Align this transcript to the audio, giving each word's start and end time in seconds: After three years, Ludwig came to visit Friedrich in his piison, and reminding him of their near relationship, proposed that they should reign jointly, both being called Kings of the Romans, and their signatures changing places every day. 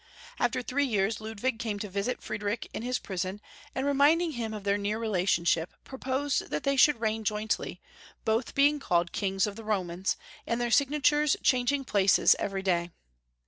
After 0.39 0.63
three 0.63 0.87
years, 0.87 1.21
Ludwig 1.21 1.59
came 1.59 1.77
to 1.77 1.87
visit 1.87 2.23
Friedrich 2.23 2.67
in 2.73 2.81
his 2.81 2.97
piison, 2.97 3.39
and 3.75 3.85
reminding 3.85 4.31
him 4.31 4.51
of 4.51 4.63
their 4.63 4.79
near 4.79 4.97
relationship, 4.97 5.75
proposed 5.83 6.49
that 6.49 6.63
they 6.63 6.75
should 6.75 6.99
reign 6.99 7.23
jointly, 7.23 7.79
both 8.25 8.55
being 8.55 8.79
called 8.79 9.11
Kings 9.11 9.45
of 9.45 9.55
the 9.55 9.63
Romans, 9.63 10.17
and 10.47 10.59
their 10.59 10.71
signatures 10.71 11.37
changing 11.43 11.85
places 11.85 12.35
every 12.39 12.63
day. 12.63 12.89